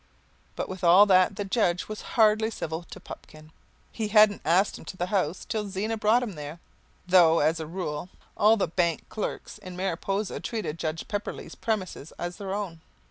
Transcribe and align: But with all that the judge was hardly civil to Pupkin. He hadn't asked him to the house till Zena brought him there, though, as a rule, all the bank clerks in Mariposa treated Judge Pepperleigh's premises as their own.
But 0.55 0.67
with 0.67 0.83
all 0.83 1.05
that 1.05 1.35
the 1.35 1.45
judge 1.45 1.87
was 1.87 2.01
hardly 2.17 2.49
civil 2.49 2.81
to 2.89 2.99
Pupkin. 2.99 3.51
He 3.91 4.07
hadn't 4.07 4.41
asked 4.43 4.75
him 4.79 4.85
to 4.85 4.97
the 4.97 5.05
house 5.05 5.45
till 5.45 5.69
Zena 5.69 5.95
brought 5.95 6.23
him 6.23 6.33
there, 6.33 6.59
though, 7.05 7.37
as 7.37 7.59
a 7.59 7.67
rule, 7.67 8.09
all 8.35 8.57
the 8.57 8.67
bank 8.67 9.07
clerks 9.09 9.59
in 9.59 9.75
Mariposa 9.77 10.39
treated 10.39 10.79
Judge 10.79 11.07
Pepperleigh's 11.07 11.53
premises 11.53 12.11
as 12.17 12.37
their 12.37 12.51
own. 12.51 12.81